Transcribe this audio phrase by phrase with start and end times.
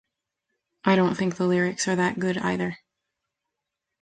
[0.83, 2.79] I don't think the lyrics are that good either.